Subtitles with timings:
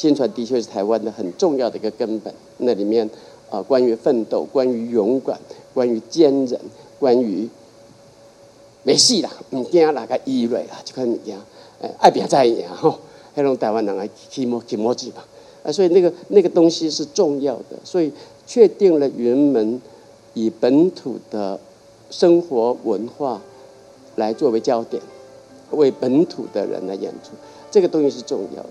[0.00, 2.32] 宣传的确是台湾的很重要的一个根本。
[2.56, 3.06] 那里面
[3.50, 5.38] 啊、呃，关于奋斗，关于勇敢，
[5.74, 6.58] 关于坚韧，
[6.98, 7.46] 关于
[8.82, 11.36] 没戏啦，唔惊哪个意瑞啦，就看你讲，
[11.82, 12.98] 哎，爱拼才会赢吼，
[13.34, 15.22] 那种台湾人爱起毛起毛子嘛，
[15.64, 18.10] 啊，所以那个那个东西是重要的，所以
[18.46, 19.82] 确定了云门
[20.32, 21.60] 以本土的
[22.08, 23.42] 生活文化
[24.16, 25.02] 来作为焦点，
[25.72, 27.32] 为本土的人来演出，
[27.70, 28.70] 这个东西是重要的。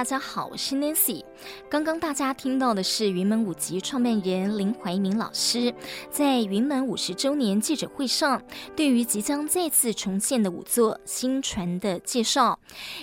[0.00, 1.22] 大家好，我是 Nancy。
[1.68, 5.74] 刚刚大家听到的是云门舞集创办人林怀民老师
[6.10, 8.42] 在云门五十周年记者会上
[8.76, 12.58] 对于即将再次重现的舞作《新传》的介绍。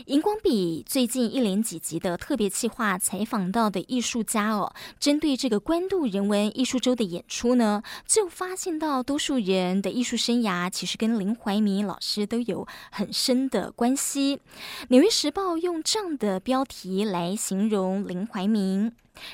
[0.05, 14.37] 荧光笔最近一连几集的特别企划采访到的艺术家哦，针对这个关渡人文艺术周的演出呢，就发现到多数人的艺术生涯其实跟林怀民老师都有很深的关系。
[14.89, 18.91] 《纽约时报》用这样的标题来形容林怀民，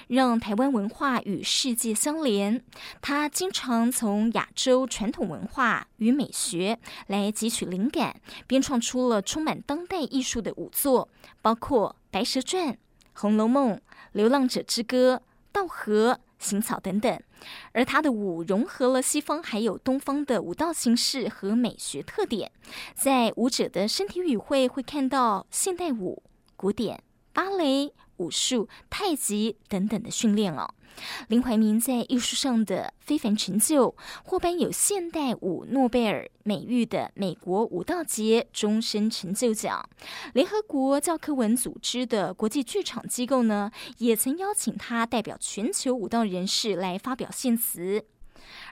[0.08, 2.64] 让台湾文化与世界相连。
[3.02, 11.10] 他经常从亚洲传统文化与美学来汲取灵感，编创出了充满当代艺术的舞作，
[11.42, 12.68] 包括《白蛇传》
[13.14, 13.72] 《红楼梦》
[14.14, 15.16] 《流浪者之歌》
[15.52, 17.20] 《稻荷》《行草》等等。
[17.74, 22.50] 而他的舞融合了西方还有东方的舞蹈形式和美学特点，
[22.96, 26.24] 在舞者的身体语汇会看到现代舞。
[26.56, 30.68] 古典、芭蕾、武术、太极等等的训练哦。
[31.30, 39.90] 林怀民在艺术上的非凡成就，获颁有现代舞诺贝尔美誉的美国舞蹈节终身成就奖。
[40.36, 48.06] 联合国教科文组织的国际剧场机构呢，也曾邀请他代表全球舞蹈人士来发表献词。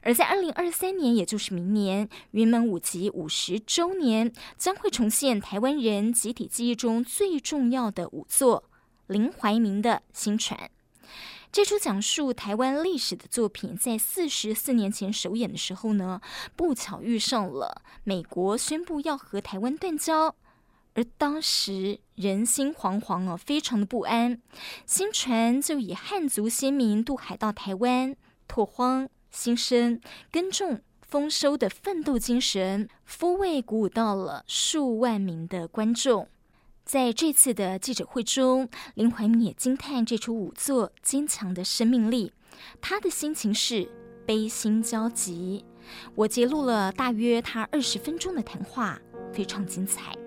[0.04, 8.66] 而在二零二三年，也就是明年，云门舞集五十周年将会重现台湾人集体记忆中最重要的舞作——
[9.12, 10.58] 林怀民的《新传》。
[11.52, 16.22] 这出讲述台湾历史的作品，在四十四年前首演的时候呢，
[16.56, 20.34] 不巧遇上了美国宣布要和台湾断交，
[20.94, 24.38] 而当时人心惶惶哦，非常的不安。
[24.86, 28.16] 《新传》就以汉族先民渡海到台湾
[28.48, 29.10] 拓荒。
[29.30, 36.28] 新生耕种丰收的奋斗精神，抚慰鼓舞到了数万名的观众。
[36.84, 42.34] 在这次的记者会中，林怀民也惊叹这出舞作坚强的生命力。
[42.82, 43.90] 他的心情是
[44.26, 45.64] 悲心交集。
[46.16, 49.00] 我截录了大约他二十分钟的谈话，
[49.34, 50.21] 非常精彩。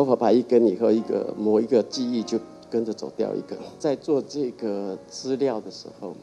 [0.00, 2.40] 头发拔一根以后，一个某一个记忆就
[2.70, 3.54] 跟着走掉一个。
[3.78, 6.14] 在做这个资料的时候，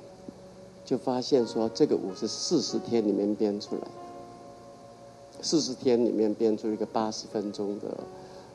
[0.84, 3.82] 就发现说这个舞是四十天里面编出来，
[5.44, 7.96] 四十天里面编出一个八十分钟的，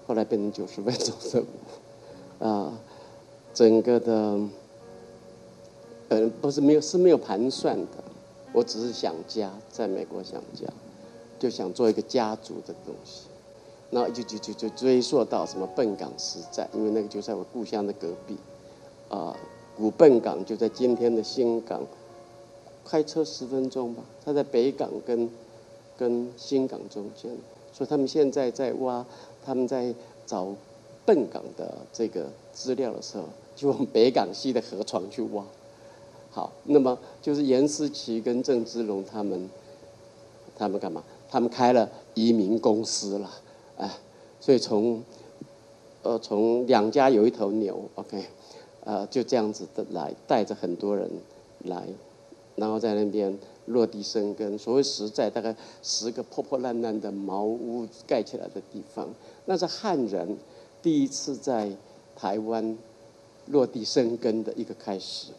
[0.08, 2.72] 后来变成九十分钟的舞，啊，
[3.54, 4.40] 整个的，
[6.08, 8.02] 呃，不是没有是没有盘算的，
[8.52, 10.66] 我只是想家，在美国想家，
[11.38, 13.26] 就想做一个家族的东西。
[13.92, 18.38] 然后就就就就追溯到什么笨港时代，因为那个就在我故乡的隔壁，
[19.10, 19.36] 啊，
[19.76, 21.82] 古笨港就在今天的新港，
[22.86, 24.02] 开车十分钟吧。
[24.24, 25.28] 他在北港跟
[25.98, 27.30] 跟新港中间，
[27.70, 29.04] 所以他们现在在挖，
[29.44, 30.48] 他们在找
[31.04, 33.24] 笨港的这个资料的时候，
[33.54, 35.44] 就往北港溪的河床去挖。
[36.30, 39.50] 好，那么就是颜思齐跟郑芝龙他们，
[40.56, 41.04] 他们干嘛？
[41.28, 43.30] 他们开了移民公司了。
[43.82, 43.98] 啊，
[44.40, 45.02] 所以从，
[46.02, 48.24] 呃，从两家有一头牛，OK，
[48.84, 51.10] 呃，就这样子的来带着很多人
[51.64, 51.88] 来，
[52.54, 53.36] 然后在那边
[53.66, 54.56] 落地生根。
[54.56, 59.08] 所谓实在，大概十个破破烂烂的茅屋盖起来的地方，
[59.46, 60.38] 那是汉人
[60.80, 61.72] 第一次在
[62.14, 62.78] 台湾
[63.46, 65.32] 落地生根的一个开始，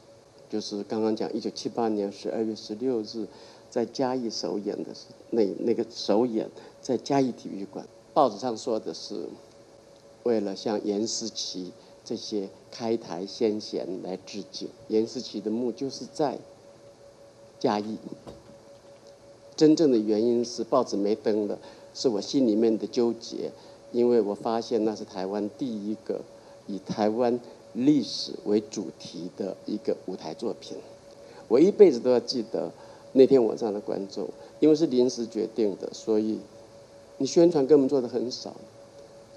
[0.50, 3.26] 就是刚刚讲一九七八年十二月十六日
[3.70, 4.92] 在嘉义首演的
[5.30, 6.50] 那那个首演
[6.82, 7.86] 在嘉义体育馆。
[8.14, 9.28] 报纸上说的是，
[10.22, 11.72] 为了向颜思齐
[12.06, 14.70] 这些开台先贤来致敬。
[14.88, 16.38] 颜思齐的墓就是在
[17.60, 17.98] 嘉义。
[19.56, 21.58] 真正的原因是报纸没登的，
[21.94, 23.52] 是我心里面的纠结。
[23.92, 26.20] 因为我发现那是台湾第一个
[26.66, 27.40] 以台湾
[27.74, 30.78] 历史为主题的一个舞台作品。
[31.48, 32.72] 我一辈子都要记得
[33.12, 34.28] 那天晚上的观众，
[34.60, 36.40] 因为是临时决定的，所以
[37.18, 38.54] 你宣传根本做的很少，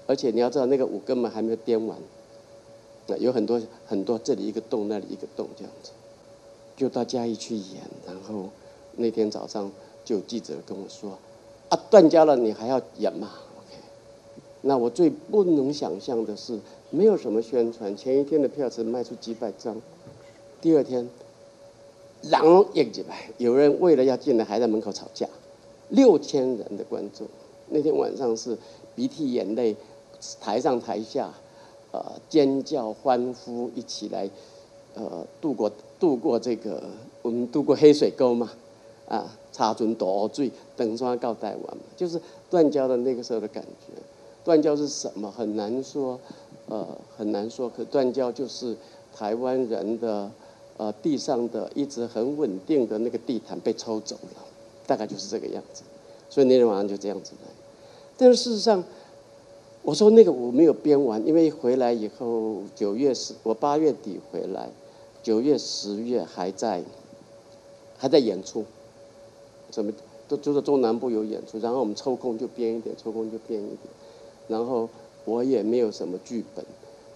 [0.05, 1.97] 而且你要知道那个舞根本还没有编完，
[3.07, 5.91] 那有很多很多这里一个洞，那里一个洞这样子，
[6.75, 8.49] 就到嘉义去演，然后
[8.95, 9.71] 那天早上
[10.03, 11.17] 就有记者跟我说
[11.69, 13.81] ：“啊，断交了，你还要演吗？”OK，
[14.61, 16.59] 那我最不能想象的是，
[16.89, 19.81] 没有什么宣传，前一天的票只卖出几百张，
[20.61, 21.09] 第二天。
[22.23, 25.29] 然后应进来，有人为了要进来，还在门口吵架。
[25.89, 27.27] 六千人的观众，
[27.69, 28.57] 那天晚上是
[28.95, 29.75] 鼻涕眼泪，
[30.39, 31.31] 台上台下，
[31.91, 34.29] 呃，尖叫欢呼，一起来，
[34.95, 36.83] 呃，度过度过这个，
[37.21, 38.51] 我们度过黑水沟嘛，
[39.07, 43.93] 啊，插船渡水，登山告台湾嘛，就是断交的那个时候的感觉。
[44.43, 45.31] 断交是什么？
[45.31, 46.19] 很难说，
[46.67, 46.87] 呃，
[47.17, 47.69] 很难说。
[47.69, 48.75] 可断交就是
[49.13, 50.31] 台湾人的。
[50.79, 54.45] 呃，地上的一直很稳定的那个地毯被抽走了，
[54.85, 55.81] 大概就是这个样子。
[56.29, 57.49] 所以那天晚上就这样子来。
[58.17, 58.83] 但是事实上，
[59.83, 64.69] 我说那个我没有编完，因为回来以后九月十，我八月底回来，
[65.21, 66.83] 九月十月还在
[67.97, 68.65] 还在演出，
[69.69, 69.93] 怎么
[70.27, 73.79] 都就是中南部有演出，然后我们抽空就编一点，抽空就编一点。
[74.47, 74.89] 然后
[75.25, 76.65] 我也没有什么剧本，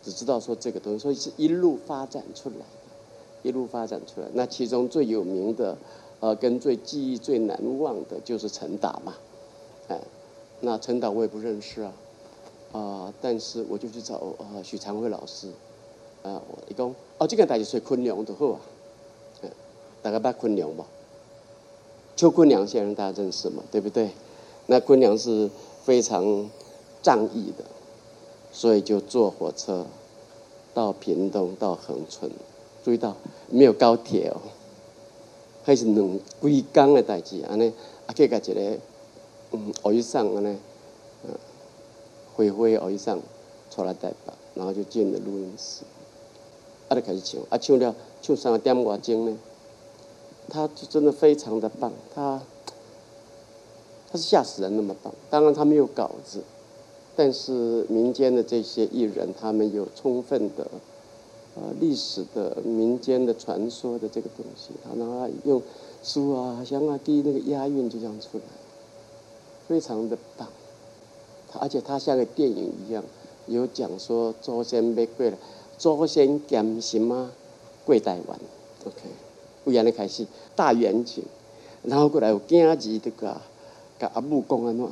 [0.03, 2.65] 只知道说这个东西，所以是一路发展出来的。
[3.43, 5.75] 一路发展出来，那其中最有名的，
[6.19, 9.15] 呃，跟最记忆最难忘的就是陈达嘛，
[9.87, 9.99] 哎，
[10.61, 11.93] 那陈导我也不认识啊，
[12.71, 15.47] 啊、但是我就去找呃许长辉老师，
[16.23, 18.59] 啊、我一讲哦，这个大家说昆良的好啊，
[20.01, 20.85] 大家把昆良吧，
[22.15, 24.11] 邱昆良先生大家认识嘛，对不对？
[24.67, 25.49] 那昆良是
[25.83, 26.49] 非常
[27.01, 27.63] 仗义的，
[28.51, 29.85] 所以就坐火车
[30.73, 32.31] 到屏东到恒春。
[32.83, 33.15] 注意到
[33.49, 34.37] 没有高铁哦，
[35.63, 37.73] 还是两几工的代志，安尼
[38.05, 38.79] 啊，去个一个
[39.51, 40.57] 嗯，我一上安尼，
[41.23, 41.29] 嗯，
[42.35, 43.19] 灰灰我一上
[43.69, 45.83] 出来代表，然后就进了录音室，
[46.89, 49.37] 啊，就开始唱，啊，唱了唱三点外钟呢，
[50.49, 52.41] 他就真的非常的棒，他
[54.11, 56.41] 他是吓死人那么棒，当然他没有稿子，
[57.15, 60.67] 但是民间的这些艺人，他们有充分的。
[61.53, 65.61] 呃，历史的、民间的传说的这个东西，他然后用
[66.01, 68.43] 书啊、香啊、滴那个押韵就这样出来，
[69.71, 70.45] 非常的棒。
[71.61, 73.01] 而且它像个电影一样，
[73.47, 75.37] 有讲说祖先没过了，
[75.77, 77.31] 祖先减什么
[77.85, 78.39] 过台湾
[78.85, 78.95] ，OK，
[79.63, 80.27] 为安尼开始
[80.57, 81.23] 大远景，
[81.83, 83.37] 然后过来有囝儿这个，
[83.97, 84.85] 甲阿母讲安怎，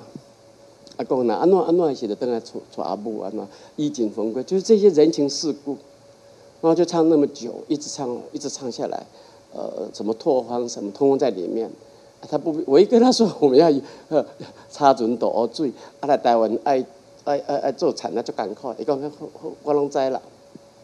[0.95, 3.45] 阿公那安怎安怎是的，等来娶娶阿母安怎，
[3.75, 5.77] 衣锦荣归，就是这些人情世故。
[6.61, 9.05] 然后就唱那么久，一直唱，一直唱下来，
[9.53, 11.69] 呃，什么拓荒什么，通通在里面。
[12.27, 13.71] 他不，我一跟他说我们要
[14.09, 14.25] 呃
[14.69, 16.83] 插船渡水，啊来台湾爱
[17.23, 18.75] 爱爱爱做产，那就赶快。
[18.77, 19.09] 伊讲好
[19.41, 20.21] 好，我拢知啦，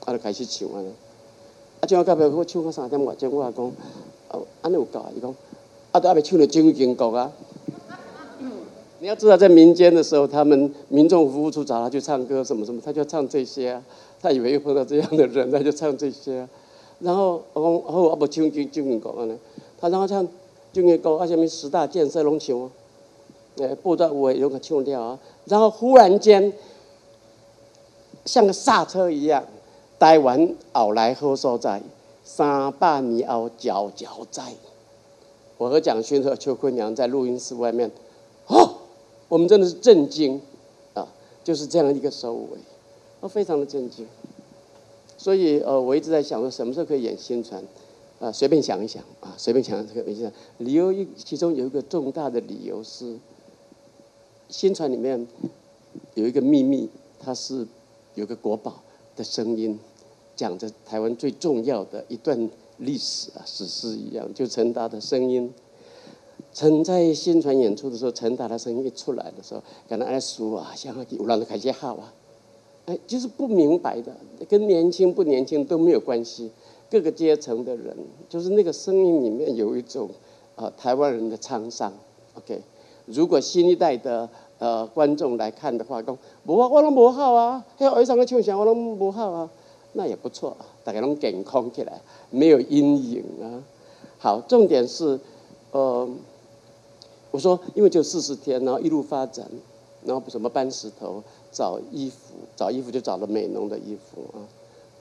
[0.05, 0.81] 啊就开始唱啊。
[1.81, 3.65] 啊，唱到到尾我唱到三点外钟，我话讲，
[4.29, 5.09] 啊，安尼有够啊？
[5.15, 5.35] 伊讲，
[5.91, 7.31] 啊都还没唱到正经国啊。
[8.99, 13.83] 你要知道，在民间的时候，他们民众服务处找他去唱歌，什么什么，他就唱这些啊。
[14.21, 16.47] 他以为又碰到这样的人，他就唱这些、
[16.99, 19.37] 然后我讲好，我不唱京京歌啊呢。
[19.77, 20.25] 他然后唱
[20.83, 22.71] 京歌，啊什么十大建设拢唱啊。
[23.57, 25.19] 哎，不知道我有个唱掉啊。
[25.45, 26.51] 然后忽然间，
[28.25, 29.45] 像个刹车一样，
[29.97, 31.81] 台湾后来好所在，
[32.23, 34.43] 三百年后佼佼在。
[35.57, 37.89] 我和蒋勋和邱坤良在录音室外面，
[38.47, 38.75] 哦，
[39.29, 40.41] 我们真的是震惊
[40.93, 41.07] 啊！
[41.45, 42.59] 就是这样一个收尾。
[43.21, 44.05] 我非常的震惊，
[45.17, 47.63] 所以呃，我一直在想说，什么时候可以演薪传？
[48.19, 50.31] 啊，随便想一想啊，随便想这个没事。
[50.59, 53.17] 理由一，其中有一个重大的理由是，
[54.49, 55.27] 宣传里面
[56.13, 57.67] 有一个秘密，它是
[58.13, 58.81] 有个国宝
[59.15, 59.77] 的声音，
[60.35, 65.53] 讲着台湾最重要的一段历史啊，史诗一样，就陈达的声音。
[66.53, 72.13] 陈在宣传演出的时候，陈达的声音一出来的时候，感到爱说啊，像有人开始好啊。
[72.85, 74.15] 哎，就是不明白的，
[74.47, 76.51] 跟年轻不年轻都没有关系。
[76.89, 77.95] 各个阶层的人，
[78.29, 80.09] 就是那个声音里面有一种、
[80.55, 81.91] 呃，台湾人的沧桑。
[82.35, 82.61] OK，
[83.05, 89.49] 如果新一代的呃观众来看的话，讲无啊，我拢无好啊，还有二三个唱声我拢无好啊，
[89.93, 93.63] 那也不错，大家拢健康起来，没有阴影啊。
[94.17, 95.19] 好，重点是，
[95.71, 96.07] 呃，
[97.31, 99.47] 我说因为就四十天，然后一路发展，
[100.05, 101.23] 然后什么搬石头。
[101.51, 104.43] 找衣服，找衣服就找了美浓的衣服啊，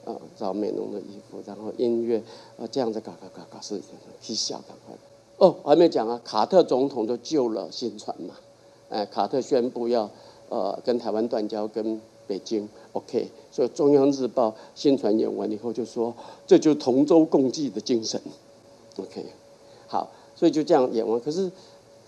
[0.05, 2.21] 啊，找美容的衣服，然后音乐
[2.57, 3.81] 啊，这样子搞搞搞搞是
[4.21, 4.95] 去笑赶快。
[5.37, 8.35] 哦，我还没讲啊，卡特总统就救了新传嘛，
[8.89, 10.09] 哎，卡特宣布要
[10.49, 16.13] 呃跟台湾断交，跟北京 OK，所以中央日报新传演完以后就说，
[16.47, 18.21] 这就是同舟共济的精神
[18.97, 19.25] ，OK，
[19.87, 21.51] 好，所以就这样演完，可是。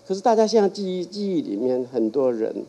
[0.06, 2.64] 可是大家现在记忆记忆里面，很多人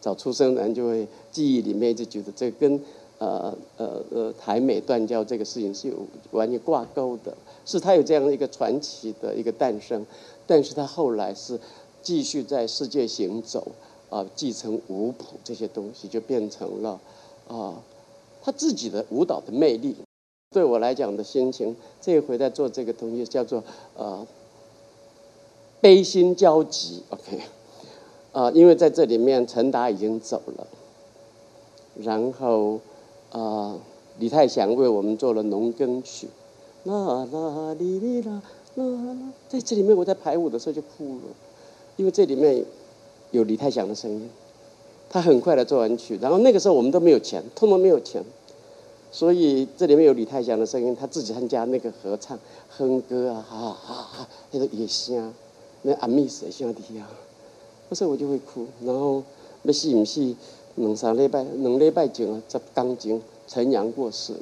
[0.00, 2.80] 早出生人就会记忆里面就觉得这跟
[3.20, 5.94] 呃呃呃台美断交这个事情是有
[6.32, 7.32] 完全挂钩的，
[7.64, 10.04] 是他有这样的一个传奇的一个诞生，
[10.46, 11.60] 但是他后来是
[12.02, 13.68] 继续在世界行走
[14.10, 17.00] 啊，继承舞谱这些东西，就变成了
[17.46, 17.80] 啊
[18.42, 19.94] 他自己的舞蹈的魅力。
[20.50, 23.62] 对我来讲的心情，这一回在做这个东西叫做
[23.96, 24.26] 呃。
[25.82, 27.40] 悲心交集，OK，
[28.32, 30.66] 啊、因为在这里面陈达已经走了，
[31.96, 32.78] 然后
[33.30, 33.78] 啊、
[34.18, 36.28] 李泰祥为我们做了农耕曲，
[36.84, 38.42] 啦啦哩哩啦
[38.74, 41.22] 啦啦，在这里面我在排舞的时候就哭了，
[41.96, 42.64] 因为这里面
[43.30, 44.28] 有李泰祥的声音，
[45.08, 48.22] 他很快的做完曲，然后那个时候我们都没有钱，通通没有钱，
[49.10, 55.32] 所以这里面有李泰祥的声音，他自己参加那个合唱哼歌啊，哈哈哈，那个野声。
[55.82, 57.08] 那阿密斯的兄弟啊，
[57.88, 58.66] 那时候我就会哭。
[58.84, 59.22] 然后
[59.62, 60.20] 要死不死，
[60.76, 64.38] 两三礼拜，两礼拜前啊，十天前，陈阳过世了。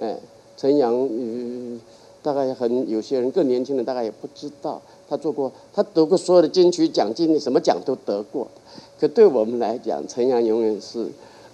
[0.00, 0.18] 哎，
[0.56, 1.80] 陈阳，呃，
[2.22, 8.48] 大概很有些人更年轻的大概也不知道，他做过，他得过所有的金曲奖金，什么奖都得过。
[8.98, 11.08] 可对我们来讲，陈阳永远是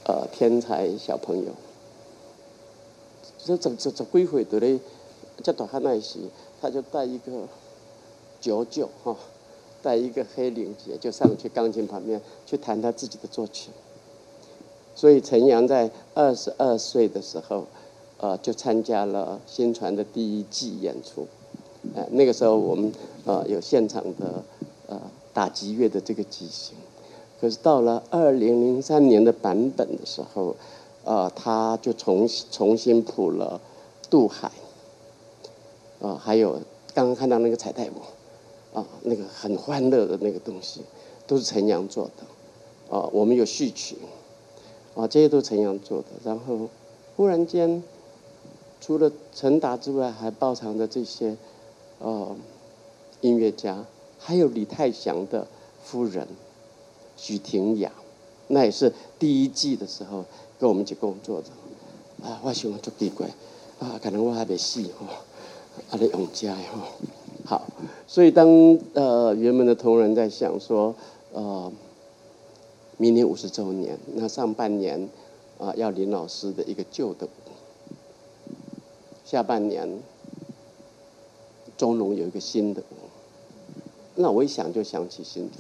[0.07, 1.53] 呃天才小朋友。
[3.45, 4.79] 这这这这几岁的嘞？
[5.43, 6.19] 这大汉那时，
[6.61, 7.33] 他就带一个。
[8.43, 9.15] 九九哈，
[9.83, 13.71] 带一个黑领结就上去钢琴旁边去弹他自己的作曲。
[14.95, 17.67] 所以陈阳在二十二岁的时候，
[18.19, 21.27] 呃，就参加了新传的第一季演出。
[21.95, 22.93] 呃，那个时候我们
[23.25, 24.45] 呃有现场的
[24.87, 25.01] 呃
[25.33, 26.77] 打击乐的这个机型。
[27.41, 30.55] 可是到了二零零三年的版本的时候，
[31.05, 33.61] 呃，他就重重新谱了
[34.11, 34.49] 《渡海》，
[35.99, 36.61] 呃，还有
[36.95, 37.95] 刚刚看到那个彩带舞。
[38.73, 40.81] 啊，那个很欢乐的那个东西，
[41.27, 42.97] 都是陈阳做的。
[42.97, 43.97] 啊，我们有序曲，
[44.95, 46.07] 啊，这些都是陈阳做的。
[46.25, 46.69] 然后，
[47.17, 47.83] 忽然间，
[48.81, 51.37] 除了陈达之外，还包藏着这些，
[52.01, 52.37] 呃，
[53.23, 53.85] 音乐家，
[54.19, 55.47] 还有李泰祥的
[55.83, 56.29] 夫人
[57.17, 57.91] 许廷雅，
[58.49, 60.25] 那也是第一季的时候
[60.59, 62.27] 跟我们一起工作的。
[62.27, 63.27] 啊，我想做奇怪，
[63.79, 65.09] 啊，可能我还没死哦，
[65.91, 66.93] 啊，在永嘉哦。
[67.45, 67.67] 好，
[68.07, 70.95] 所以当呃原本的同仁在想说，
[71.33, 71.73] 呃，
[72.99, 75.09] 明年五十周年，那上半年
[75.59, 77.29] 啊、要林老师的一个旧的，
[79.25, 79.89] 下半年
[81.77, 82.83] 中农有一个新的，
[84.15, 85.51] 那我一想就想起新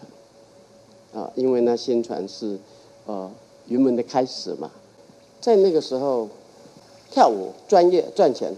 [1.12, 2.58] 传，啊、因为呢新传是
[3.06, 3.28] 呃
[3.66, 4.70] 云门的开始嘛，
[5.40, 6.28] 在那个时候
[7.10, 8.54] 跳舞专业赚钱，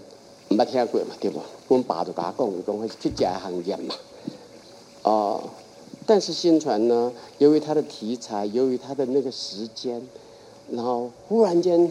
[0.50, 1.40] 没听过嘛，对吧？
[1.68, 3.94] 我们爸就跟他讲，讲去这行业嘛，
[5.02, 5.42] 哦、
[6.04, 10.06] 但是新传呢，由于它的题材，由于它的那个时间，
[10.70, 11.90] 然后忽然间，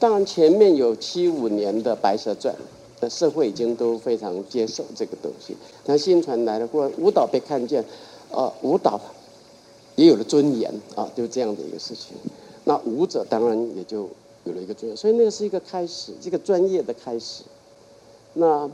[0.00, 2.54] 当然前面有七五年的《白蛇传》，
[3.00, 7.84] 的社会已经都非常接受这个东西，但新传来了，忽然舞蹈被看见，
[8.32, 9.00] 呃，舞蹈
[9.94, 12.16] 也有了尊严啊、就这样的一个事情。
[12.64, 14.08] 那舞者当然也就
[14.44, 17.44] 有了一个尊严，所以那个是一个开始，这个专业的开始。
[18.38, 18.70] 那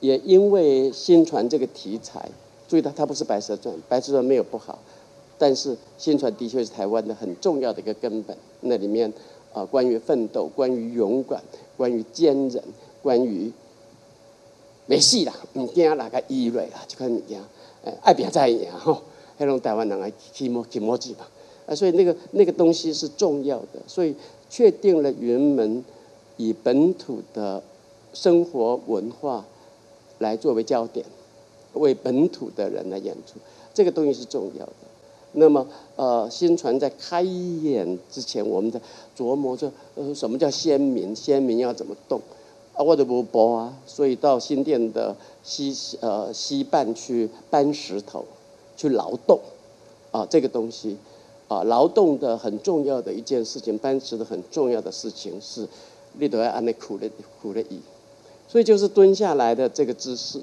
[0.00, 2.28] 也因为新传这个题材，
[2.66, 4.76] 注意到它不是《白蛇传》，《白蛇传》没有不好，
[5.38, 8.36] 但是新传的确是台湾的很重要的一个根本。
[8.62, 9.12] 那里面
[9.52, 11.40] 啊，关于奋斗，关于勇敢，
[11.76, 12.60] 关于坚韧，
[13.00, 13.52] 关于
[14.86, 17.40] 没戏啦，唔惊哪个意瑞啦，就看你讲，
[17.84, 19.00] 哎，爱拼才会赢吼，
[19.38, 21.28] 那种台湾人爱起摸起摸机吧，
[21.66, 24.16] 啊，所以那个那个东西是重要的，所以
[24.48, 25.84] 确定了云门
[26.36, 27.62] 以本土的。
[28.12, 29.44] 生活文化
[30.18, 31.06] 来作为焦点，
[31.74, 33.38] 为本土的人来演出，
[33.72, 34.72] 这个东西是重要的。
[35.32, 35.64] 那么，
[35.94, 38.80] 呃，新传在开演之前，我们在
[39.16, 41.14] 琢磨着，呃，什么叫先民？
[41.14, 42.20] 先民要怎么动？
[42.74, 45.14] 啊，我都不播啊，所以到新店的
[45.44, 48.24] 西呃西半去搬石头，
[48.76, 49.38] 去劳动，
[50.10, 50.96] 啊，这个东西，
[51.46, 55.68] 啊，劳动的很重要的一件事情，搬石头很重要的事情是，
[56.18, 57.08] 你都要按那苦的
[57.40, 57.80] 苦的意。
[58.50, 60.40] 所以就是蹲下来的这个姿势，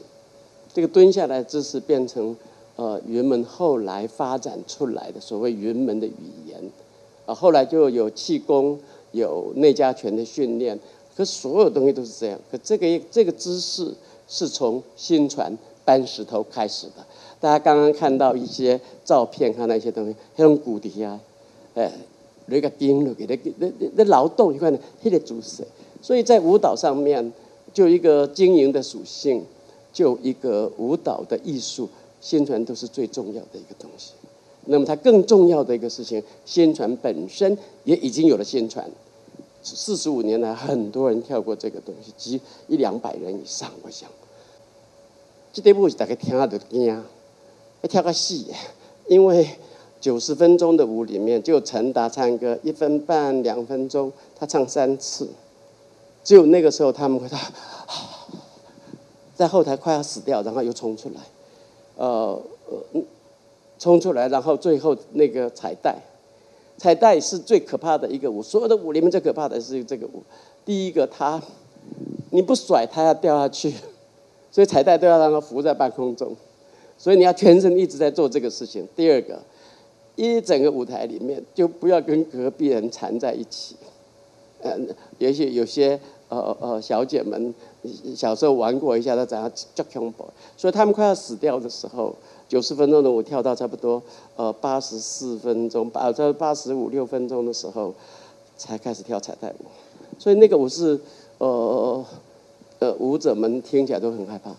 [0.73, 2.33] 这个蹲下来的姿势变成
[2.77, 6.57] 呃云门后来发展出来的所谓云门的语言，
[7.25, 8.79] 啊，后来就有气功，
[9.11, 10.79] 有内家拳的训练，
[11.17, 12.39] 可所有东西都是这样。
[12.49, 13.93] 可这个这个姿势
[14.25, 17.05] 是从新传搬石头开始的。
[17.41, 21.19] 大家刚刚看到一些照片，看到一些东西，那种骨底啊，
[21.75, 21.91] 哎，
[22.45, 25.65] 那个钉了，给那那那劳动一块的，那个主色。
[26.01, 27.33] 所以在舞蹈上面，
[27.77, 29.45] 就一个经营的属性，
[29.93, 31.87] 就一个舞蹈的艺术，
[32.19, 34.13] 宣传都是最重要的一个东西。
[34.65, 38.89] 那么它更重要的一个事情，宣传本身也已经有了宣传。
[39.61, 44.09] 四十五年来，很多人跳过这个东西，几一两百人以上，我想。
[45.53, 47.03] 这点舞是大家听下就惊，要
[47.87, 48.47] 跳个戏，
[49.07, 49.47] 因为
[50.01, 55.29] 九十分钟的舞里面，就陈达唱歌一分半两分钟，他唱三次。
[56.27, 57.39] 只有那个时候，他们会他
[59.33, 61.21] 在后台快要死掉，然后又冲出来，
[61.95, 62.37] 呃
[62.69, 63.01] 呃，
[63.79, 65.95] 冲出来，然后最后那个彩带，
[66.77, 70.21] 彩带是最可怕的一个舞，所有的舞里面最可怕的是这个舞。
[70.65, 71.41] 第一个，他
[72.31, 73.73] 你不甩，他要掉下去，
[74.51, 76.35] 所以彩带都要让他浮在半空中，
[76.97, 78.85] 所以你要全身一直在做这个事情。
[78.97, 79.41] 第二个，
[80.17, 83.77] 一整个舞台里面就不要跟隔壁人缠在一起，
[84.61, 85.97] 嗯，也许有些。
[86.29, 87.53] 呃呃呃，小姐们
[88.15, 90.25] 小时候玩过一下，她怎样叫恐怖？
[90.57, 92.13] 所以他们快要死掉的时候，
[92.49, 94.01] 九十分钟的舞跳到差不多
[94.35, 97.93] 呃八十四分钟，八在八十五六分钟的时候，
[98.57, 99.65] 才开始跳彩带舞。
[100.19, 100.99] 所以那个舞是
[101.37, 102.03] 呃
[102.79, 104.51] 呃舞者们听起来都很害怕，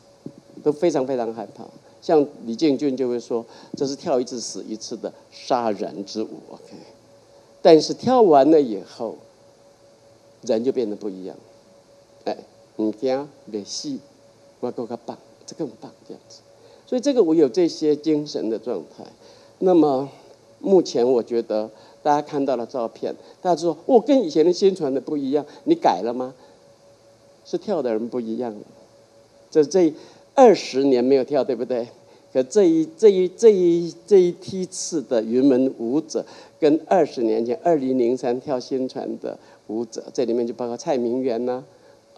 [0.62, 1.64] 都非常非常害怕。
[2.00, 3.44] 像李靖俊就会说，
[3.76, 6.30] 这是跳一次死一次的杀人之舞。
[6.50, 6.76] OK，
[7.60, 9.16] 但是跳完了以后，
[10.42, 11.36] 人就变得不一样。
[12.24, 12.36] 哎，
[12.76, 14.00] 你听，没戏，
[14.60, 16.40] 我够个棒，这更棒这样子。
[16.86, 19.04] 所以这个我有这些精神的状态。
[19.58, 20.08] 那么
[20.60, 21.70] 目前我觉得
[22.02, 26.34] 大家看到了照片，大家说我跟以前的宣传的不一样，你改了吗？
[27.44, 28.60] 是跳的人不一样了。
[29.50, 29.92] 这这
[30.34, 31.88] 二十年没有跳，对不对？
[32.30, 36.22] 可这一这一这一这一梯次的云门舞者，
[36.60, 41.64] 跟二十年前二零零三跳薪传的舞者，这里面就包括蔡明元呐。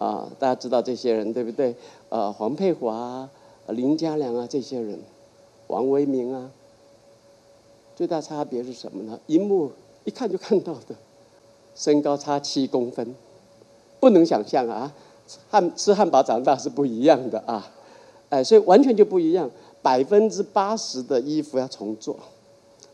[0.01, 1.77] 啊大家知道这些人对不对？
[2.09, 3.29] 呃，黄佩华，
[3.69, 4.99] 林嘉良啊，这些人，
[5.67, 6.51] 王维明啊，
[7.95, 9.21] 最大差别是什么呢？
[9.27, 9.71] 荧幕
[10.05, 10.97] 一看就看到的，
[11.75, 13.15] 身高差七公分，
[14.01, 14.93] 不能想象啊！
[15.51, 17.71] 汉吃汉堡长大是不一样的啊，
[18.31, 19.51] 哎，所以完全就不一样，
[19.83, 22.17] 百分之八十的衣服要重做，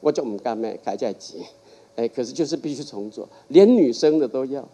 [0.01, 1.47] 我就唔敢买，改在急，
[1.95, 4.69] 哎，可是就是必须重做，连女生的都要。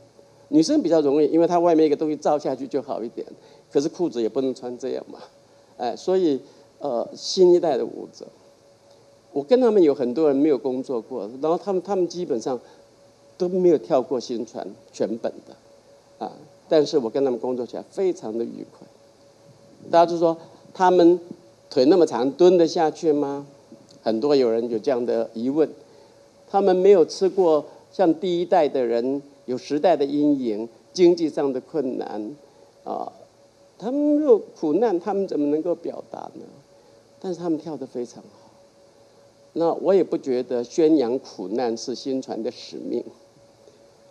[0.53, 3.27] 女生比较容易，因为她外面一个东西罩下去就好一点，
[3.73, 5.19] 可是裤子也不能穿这样嘛，
[5.79, 6.39] 哎，所以
[6.79, 8.27] 呃，新一代的舞者，
[9.33, 12.61] 我跟他们有很多人没有工作过，然后他们他们基本上
[13.39, 16.31] 都没有跳过新传全本的，啊，
[16.69, 18.87] 但是我跟他们工作起来非常的愉快。
[19.91, 20.37] 大家就说
[20.75, 21.19] 他们
[21.71, 23.47] 腿那么长，蹲得下去吗？
[24.03, 25.67] 很多有人有这样的疑问，
[26.47, 29.23] 他们没有吃过像第一代的人。
[29.53, 32.35] 有时代的阴影，经济上的困难，
[32.85, 33.13] 啊，
[33.79, 36.45] 他们没有苦难，他们怎么能够表达呢？
[37.21, 38.51] 但是他们跳得非常好。
[39.53, 43.05] 那我也不觉得宣扬苦难是宣传的使命，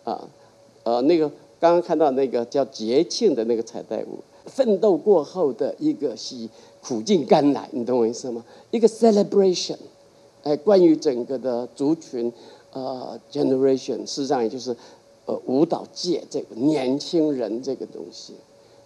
[0.04, 0.28] 啊，
[0.84, 1.28] 呃，那个
[1.58, 6.48] 刚刚看到那个叫节庆的那个彩带舞，奋斗过后的一个喜
[6.80, 8.44] 苦尽甘来，你懂我意思吗？
[8.70, 9.78] 一个 celebration，
[10.44, 12.32] 哎，关于整个的族群，
[12.72, 14.76] 呃，generation，事实上也就是。
[15.24, 18.34] 呃，舞蹈界这个年轻人这个东西，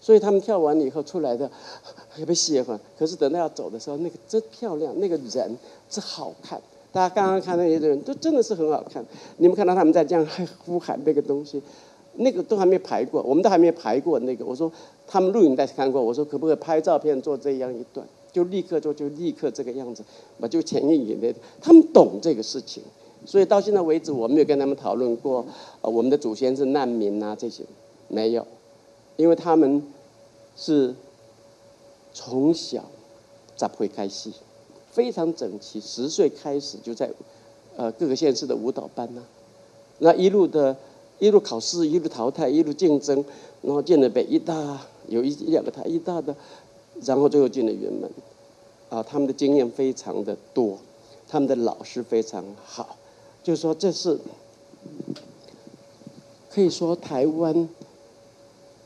[0.00, 1.50] 所以他们跳完了以后出来的
[2.14, 2.78] 特别喜欢。
[2.98, 5.56] 可是等到要走的时候，那个真漂亮，那个人
[5.88, 6.60] 真好看。
[6.92, 9.04] 大家刚刚看那些人都真的是很好看。
[9.38, 10.26] 你们看到他们在这样
[10.64, 11.62] 呼喊那个东西，
[12.14, 14.44] 那个都还没排过，我们都还没排过那个。
[14.44, 14.70] 我说
[15.06, 18.06] 他们录影带看过，我说可不可以拍照片做这样一段？
[18.32, 20.04] 就立刻做，就立刻这个样子，
[20.38, 22.82] 我就前面演的，他们懂这个事情。
[23.26, 25.44] 所以到现在为止，我没有跟他们讨论过，
[25.80, 27.64] 呃，我们的祖先是难民啊这些，
[28.06, 28.46] 没有，
[29.16, 29.82] 因为他们
[30.56, 30.94] 是
[32.14, 32.84] 从小
[33.56, 34.32] 咋会开戏，
[34.92, 37.10] 非常整齐，十岁开始就在
[37.76, 39.22] 呃各个县市的舞蹈班呐、
[39.98, 40.76] 那一路的，
[41.18, 43.24] 一路考试，一路淘汰，一路竞争，
[43.60, 46.36] 然后进了北艺大，有一两个台艺大的，
[47.02, 48.08] 然后最后进了云门，
[48.88, 50.78] 啊，他们的经验非常的多，
[51.28, 52.95] 他们的老师非常好。
[53.46, 54.18] 就是说，这是
[56.50, 57.68] 可以说台湾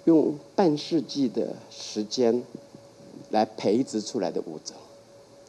[0.05, 2.43] 用半世纪的时间
[3.31, 4.75] 来培植出来的舞者，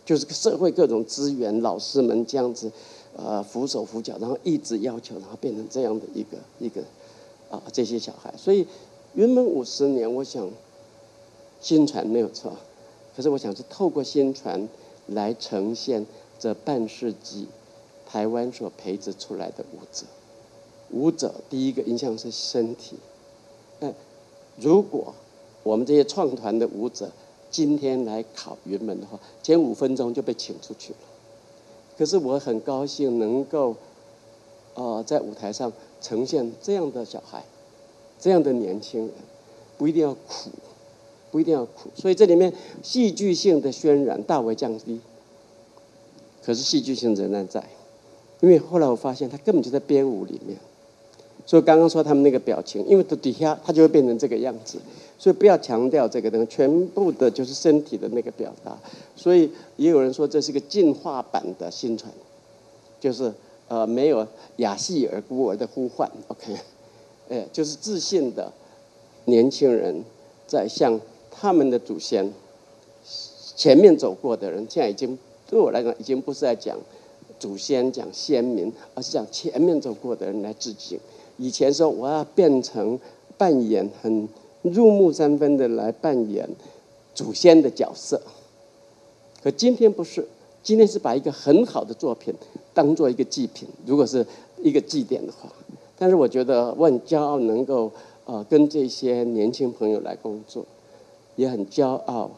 [0.06, 2.72] 就是社会各种资源，老师们这样子，
[3.18, 6.82] 呃，扶手扶脚，然后一直要求，然后变成这样的一个一个
[7.50, 8.34] 啊，这些小孩。
[8.38, 8.66] 所以
[9.16, 10.50] 原本五十年，我想
[11.60, 12.54] 宣传没有错，
[13.14, 14.70] 可是我想是透过宣传
[15.08, 16.06] 来呈现
[16.40, 17.50] 这半世纪
[18.12, 20.06] 台湾所培植出来的舞者。
[20.90, 22.98] 舞者第一个印象是身体，
[23.80, 23.94] 哎，
[24.58, 25.14] 如果
[25.64, 27.10] 我们这些创团的舞者
[27.50, 31.00] 今天来考云门的话，前五分钟就被请出去了。
[31.98, 33.76] 可是我很高兴能够，
[34.74, 35.72] 呃，在舞台上
[36.02, 37.46] 呈现这样的小孩，
[38.20, 39.12] 这样的年轻人，
[39.78, 40.50] 不一定要苦，
[41.32, 41.90] 不一定要苦。
[41.96, 42.52] 所以这里面
[42.84, 45.00] 戏剧性的渲染大为降低，
[46.44, 47.64] 可是戏剧性仍然在，
[48.42, 50.58] 因为后来我发现他根本就在编舞里面。
[51.44, 54.78] 所以刚刚说他们那个表情，因为底下他就会变成这个样子，
[55.18, 58.78] 所以不要强调这个东西，全部的就是身体的那个表达。
[59.16, 62.12] 所以也有人说这是个进化版的新传，
[63.00, 63.34] 就是
[63.68, 64.26] 呃没有
[64.58, 66.56] 亚细尔孤儿的呼唤，OK，
[67.30, 68.54] 哎，就是自信的
[69.26, 70.04] 年轻人
[70.46, 70.98] 在向
[71.32, 72.32] 他们的祖先
[73.56, 75.18] 前面走过的人，现在已经
[75.50, 76.78] 对我来讲已经不是在讲
[77.42, 81.00] 祖先讲先民，而是讲前面走过的人来致敬。
[81.38, 83.00] 以前说我要变成
[83.36, 84.30] 扮演很
[84.62, 86.48] 入木三分的来扮演
[87.16, 88.22] 祖先的角色，
[89.42, 90.28] 可今天不是，
[90.62, 92.32] 今天是把一个很好的作品
[92.76, 94.24] 当做一个祭品，如果是
[94.62, 95.52] 一个祭典的话。
[95.98, 97.92] 但是我觉得我很骄傲能够
[98.26, 100.64] 呃跟这些年轻朋友来工作，
[101.36, 102.30] 也很骄傲，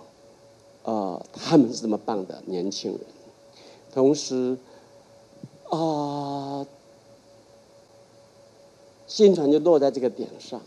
[0.84, 3.02] 呃他们是这么棒的年轻人，
[3.94, 4.58] 同时
[5.74, 5.80] 啊。
[5.80, 6.68] 呃
[9.06, 10.60] 薪传就落在这个点上，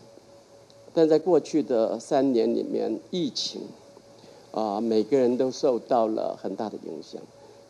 [0.93, 3.63] 但在过去的三年里面，疫情
[4.51, 7.21] 啊，每个人都受到了很大的影响。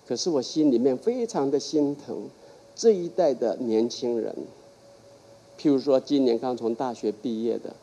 [0.06, 2.30] 可是我心里面非常的心疼
[2.76, 4.36] 这一代的年轻人，
[5.58, 7.76] 譬如说今年刚从大学毕业的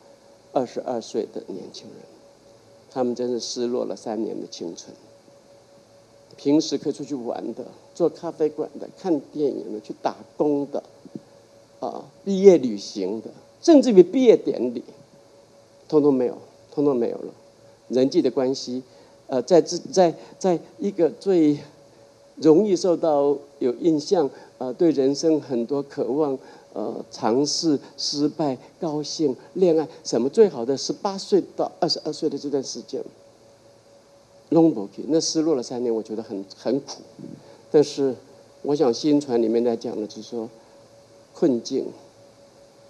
[0.53, 1.99] 二十二岁的年轻人，
[2.89, 4.95] 他们真是失落了三年的青春。
[6.37, 7.65] 平时可以出去玩的，
[7.95, 10.83] 做咖啡馆的，看电影的，去打工的。
[11.81, 13.29] 啊，毕业旅行的，
[13.61, 14.81] 甚至于毕业典礼，
[15.89, 16.37] 通通没有，
[16.71, 17.33] 通通没有了。
[17.89, 18.81] 人际的关系，
[19.27, 21.59] 呃，在这，在在一个最
[22.37, 24.27] 容易受到有印象，
[24.57, 26.35] 呃，对人生很多渴望，
[26.73, 33.03] 呃，尝试失败、高兴、恋爱，什么最好的十八岁到二十二岁的这段时间
[34.49, 37.01] ，long 那失落了三年，我觉得很很苦。
[37.75, 38.15] 但是，
[38.61, 40.47] 我想新传里面在讲的，就是说。
[41.33, 41.85] 困境，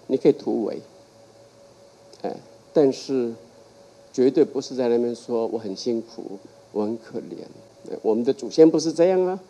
[0.06, 0.78] 你可以突围，
[2.22, 2.32] 哎，
[2.72, 3.34] 但是
[4.12, 6.38] 绝对不是在那边说我很辛苦，
[6.70, 7.98] 我很可怜。
[8.02, 9.40] 我们的祖先不是这样啊！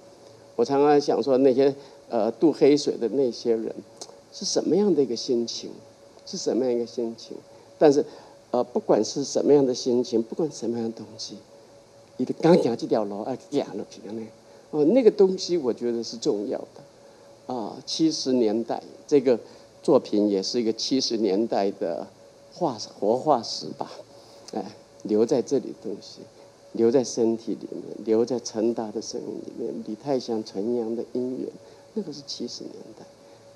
[0.56, 1.74] 我常常想说，那些
[2.08, 3.70] 呃渡黑水的那些人
[4.32, 5.70] 是什么样的一个心情？
[6.24, 7.36] 是什么样一个心情？
[7.78, 8.02] 但是
[8.52, 11.36] 呃，不管是什么样的心情，不管什么样的东西，
[12.16, 14.26] 你的刚讲这条路啊，讲了几个呢？
[14.76, 17.54] 哦，那个东西我觉得是重要的。
[17.54, 19.38] 啊，七十年代这个
[19.82, 22.06] 作品也是一个七十年代的
[22.52, 23.90] 化活化石吧，
[24.52, 24.62] 哎，
[25.04, 26.20] 留在这里的东西，
[26.72, 31.48] 留在身体里面，留在陈达的声音里面，李泰祥、陈阳的音乐，
[31.94, 33.06] 那个是七十年代。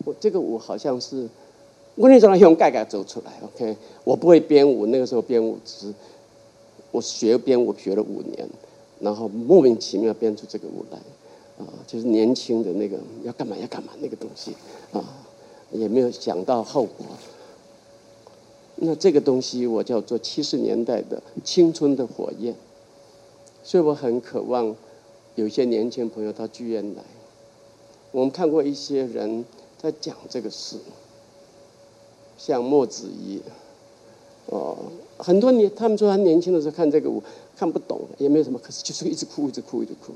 [0.07, 1.29] 我这个舞好像是
[1.97, 5.95] 我那时候用盖盖走出来，OK，我不会编舞，那个时候编舞只是
[6.93, 8.49] 我学编舞学了五年，
[9.01, 10.99] 然后莫名其妙编出这个舞来。
[11.59, 14.51] 啊，就是年轻的那个要干嘛要干嘛那个东西
[14.93, 15.05] 啊，
[15.73, 17.05] 也没有想到后果。
[18.77, 22.55] 那这个东西我叫做七十年代的青春的火焰，
[23.63, 24.75] 所以我很渴望
[25.35, 27.03] 有些年轻朋友到剧院来。
[28.11, 29.45] 我们看过一些人
[29.77, 30.79] 在讲这个事，
[32.39, 33.43] 像莫子仪，
[34.47, 34.79] 哦，
[35.23, 37.23] 很多年他们说他年轻的时候看这个舞
[37.57, 40.13] 看不懂，也没有什么，可是就是一直哭，一直哭，一直哭。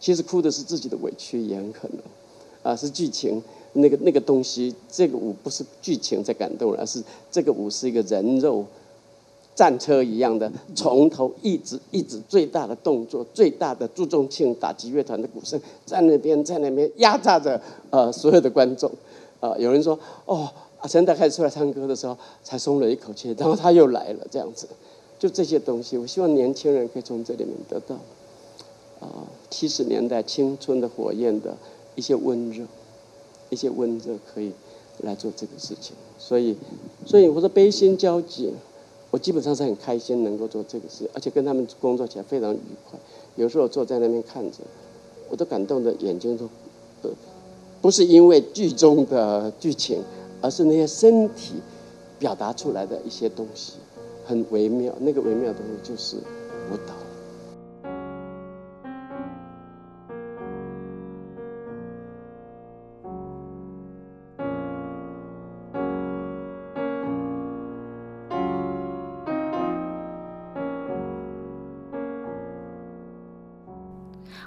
[0.00, 3.40] 其实哭的是自己的委屈，也很可能，啊，是剧情
[3.74, 4.74] 那个那个东西。
[4.90, 8.64] 这个舞不是剧情在感动，而是这个舞是一个人肉
[9.54, 18.90] 战车一样的，从头一直一直最大的动作，最大的注重庆打击乐团的鼓声在那边在那边压榨着呃所有的观众。
[19.38, 20.48] 啊，有人说哦，
[20.88, 24.66] 陈达开始出来唱歌的时候才松了一口气，然后他又来了，这样子，
[25.18, 27.96] 就这些东西，我希望年轻人可以从这里面得到。
[29.00, 31.56] 啊，七十年代青春的火焰的
[31.96, 32.64] 一些温热，
[33.50, 34.52] 一些温热可以
[35.00, 35.96] 来做这个事情。
[36.18, 36.56] 所以，
[37.04, 38.52] 所以我说悲心交集，
[39.10, 42.96] 我基本上是很开心能够做这个事，而且跟他们工作起来非常愉快。
[43.34, 44.58] 有时候坐在那边看着，
[45.28, 46.44] 我都感动的眼睛都，
[47.02, 47.10] 呃，
[47.80, 50.00] 不是因为剧中的剧情，
[50.42, 51.54] 而是那些身体
[52.18, 53.74] 表达出来的一些东西，
[54.26, 54.92] 很微妙。
[55.00, 56.92] 那个微妙的东西就是舞蹈。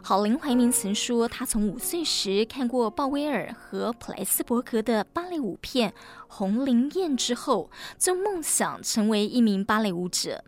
[0.08, 5.90] 好，林怀民曾说，他从五岁时看过鲍威尔和普莱斯伯格的芭蕾舞片
[6.28, 10.44] 《红菱宴》之后，就梦想成为一名芭蕾舞者。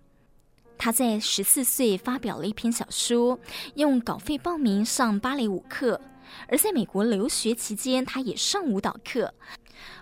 [0.78, 3.40] 他在十四岁发表了一篇小说，
[3.74, 6.00] 用稿费报名上芭蕾舞课。
[6.48, 9.34] 而在美国留学期间，他也上舞蹈课。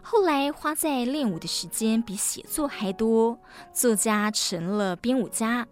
[0.01, 3.39] 后来花在练舞的时间比写作还多，
[3.71, 5.65] 作家成了编舞家。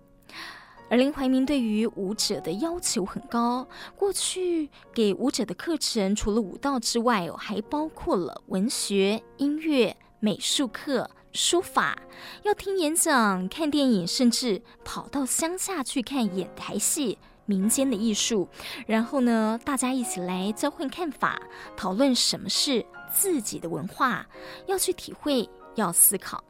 [0.90, 11.98] 而林怀民对于舞者的要求很高，过去给舞者的课程除了舞蹈之外，还包括了文学、音乐、美术课、书法，
[12.44, 18.48] 要听演讲、看电影，甚至跑到乡下去看演台戏、民间的艺术。
[18.86, 21.42] 然后呢，大家一起来交换看法，
[21.76, 24.28] 讨论什么是自己的文化，
[24.68, 26.44] 要去体会，要思考。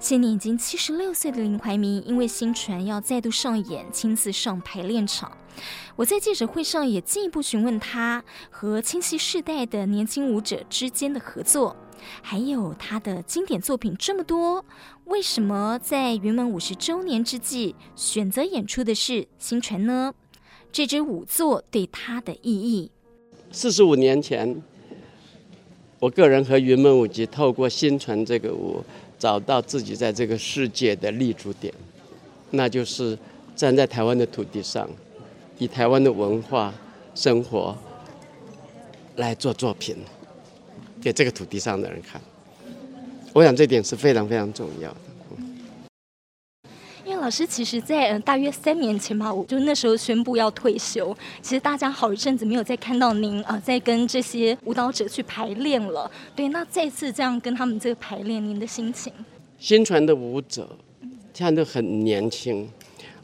[0.00, 5.30] 现年已经七十六岁的林怀民，因为新传要再度上演，亲自上排练场。
[5.94, 11.76] 我在记者会上也进一步询问他和清溪世代的年轻舞者之间的合作，
[12.22, 14.64] 还有他的经典作品这么多，
[15.04, 20.14] 为什么在云门五十周年之际选择演出的是新传呢？
[20.72, 22.90] 这支舞作对他的意义？
[23.52, 24.62] 四十五年前，
[25.98, 28.82] 我个人和云门舞集透过新传这个舞。
[29.20, 31.72] 找到自己在这个世界的立足点，
[32.50, 33.16] 那就是
[33.54, 34.88] 站在台湾的土地上，
[35.58, 36.72] 以台湾的文化
[37.14, 37.76] 生活
[39.16, 39.94] 来做作品，
[41.02, 42.18] 给这个土地上的人看。
[43.34, 44.96] 我想这点是非常非常重要。
[47.30, 51.16] 老师其实，在大约三年前吧，我就那时候宣布要退休。
[51.40, 56.10] 其实大家好一阵子没有再看到您啊，在跟这些舞蹈者去排练了。
[56.34, 59.12] 对，那再次这样跟他们这个排练，您的心情？
[59.60, 60.68] 薪传的舞者，
[61.32, 62.68] 现在都很年轻，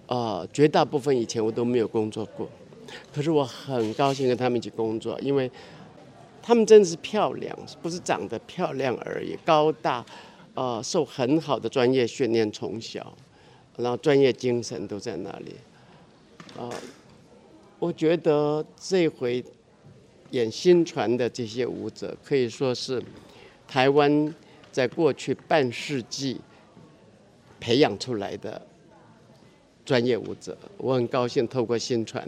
[0.07, 2.49] 呃，绝大部分以前我都没有工作过，
[3.13, 5.51] 可是我很高兴跟他们一起工作，因为
[6.41, 10.07] 他们真的是漂亮，不是长得漂亮而已，高大，
[10.55, 13.13] 呃，受很好的专业训练，从小。
[13.77, 15.55] 然后专业精神都在那里，
[16.59, 16.71] 啊，
[17.79, 19.45] 我觉得这回
[20.31, 23.03] 演新传的这些舞者可以说是
[23.69, 24.35] 台湾
[24.73, 26.41] 在过去半世纪
[27.61, 28.61] 培养出来的
[29.85, 32.27] 专业舞者，我很高兴透过新传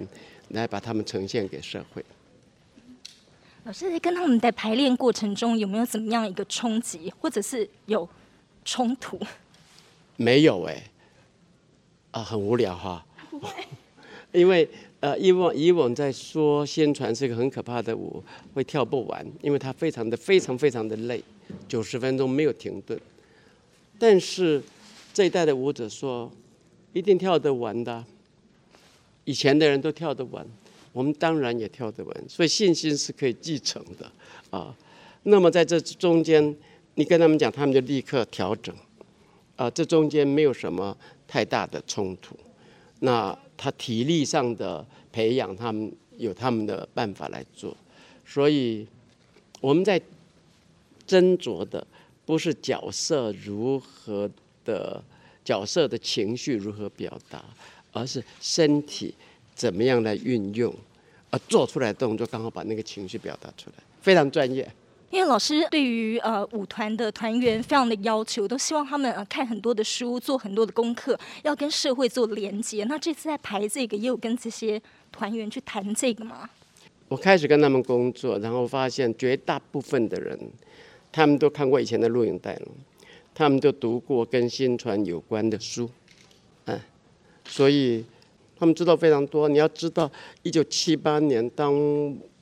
[0.50, 2.04] 来把他们呈现给社会。
[3.64, 8.08] 老师在跟他们在排练过程中有没有怎么样一个冲击，或者是有
[8.64, 9.18] 冲突？
[10.16, 10.82] 没有哎。
[12.10, 13.04] 啊，很无聊哈，
[14.32, 14.68] 因为
[15.00, 18.22] 呃，以往以往在说宣传是一个很可怕的舞，
[18.54, 21.22] 会跳不完，因为它非常的非常非常的累，
[21.68, 22.98] 九十分钟没有停顿。
[23.98, 24.62] 但是
[25.12, 26.30] 这一代的舞者说，
[26.92, 28.04] 一定跳得完的，
[29.24, 30.44] 以前的人都跳得完，
[30.92, 34.10] 我们当然也跳得完，所以信心是可以继承的
[34.50, 34.74] 啊。
[35.24, 36.56] 那么在这中间，
[36.94, 38.74] 你跟他们讲，他们就立刻调整，
[39.56, 40.96] 啊，这中间没有什么。
[41.28, 42.34] 太大的冲突，
[43.00, 47.76] 那他体力上的培养，他们有他们的办法来做，
[48.26, 48.86] 所以
[49.60, 50.00] 我们在
[51.06, 51.86] 斟酌的
[52.24, 54.28] 不是角色如何
[54.64, 55.02] 的
[55.44, 57.44] 角色的情绪如何表达，
[57.92, 59.14] 而是身体
[59.54, 60.74] 怎么样来运用，
[61.30, 64.70] 而做出来动作刚好把那个情绪表达出来，非常专业。
[65.10, 72.84] 因为老师对于呃舞团的团员非常的要求，都希望他们呃看很多的书，做很多的功课，要跟社会做连接。
[72.84, 76.50] 那这次在排这个，也有跟这些团员去谈这个吗？
[77.08, 80.38] 我开始跟他们工作，然后发现绝大部分的人，
[81.10, 82.68] 他们都看过以前的录影带了，
[83.34, 85.88] 他们都读过跟薪传有关的书，
[86.66, 86.78] 嗯，
[87.46, 88.04] 所以
[88.58, 89.48] 他们知道非常多。
[89.48, 90.10] 你要知道，
[90.42, 91.74] 一九七八年当。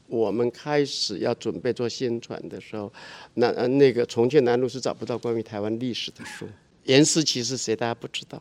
[0.09, 2.93] 我们开始要准备做宣传的时候，
[3.35, 6.47] 那那个重庆南路是找不到关于台湾历史的书。
[6.85, 7.75] 颜思齐是谁？
[7.75, 8.41] 大家不知道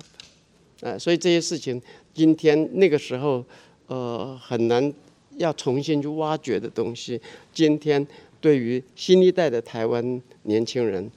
[0.79, 1.81] 的，啊，所以这些事情，
[2.13, 3.43] 今天那个时候，
[3.87, 4.93] 呃，很难
[5.37, 7.19] 要重新去挖掘的东西，
[7.51, 8.05] 今天
[8.39, 11.09] 对于新一代的台湾年轻人，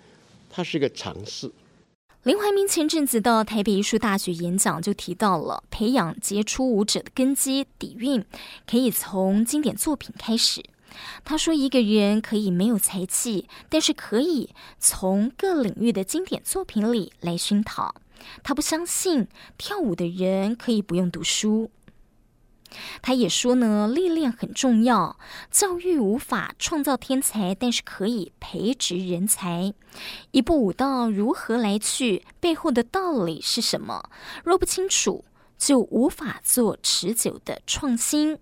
[0.48, 1.50] 它是一个尝试。
[2.28, 8.22] 林怀民前阵子到台北艺术大学演讲，就提到了培养杰出舞者的根基底蕴，
[8.66, 10.62] 可以从经典作品开始。
[11.24, 17.94] 他说，一个人可以没有才气，但是可以从各领域的经典作品里来熏陶。
[18.42, 21.70] 他不相信跳舞的人可以不用读书。
[23.00, 25.18] 他也说呢，历练很重要。
[25.50, 29.72] 教育无法创造天才，但是可以培植人才。
[30.30, 34.10] 一部舞道如何来去，背后的道理是什么？
[34.44, 35.24] 若不清楚，
[35.56, 38.38] 就无法做持久的创新。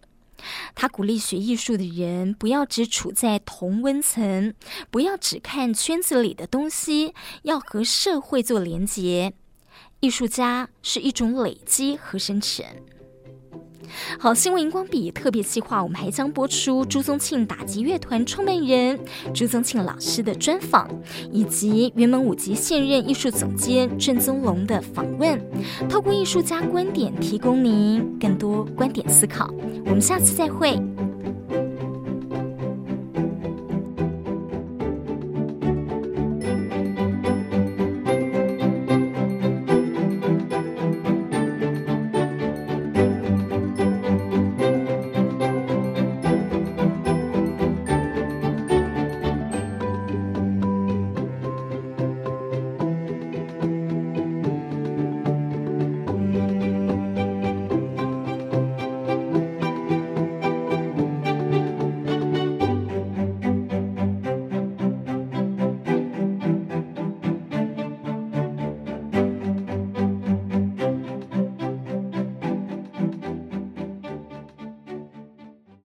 [0.75, 4.55] 他鼓励学艺术的人不要只处在同温层，
[4.91, 9.33] 不要只看圈子里的东西，要和社会做连结。
[10.01, 12.67] 艺术家是一种累积和生成。
[14.19, 18.99] 好，新闻荧光笔特别计划，我们还将播出朱宗庆打击乐团创办人
[19.35, 20.89] 朱宗庆老师的专访，
[21.31, 25.41] 以及云门舞集现任艺术总监郑宗龙的访问，
[25.89, 29.53] 透过艺术家观点，提供您更多观点思考。
[29.85, 30.81] 我们下次再会。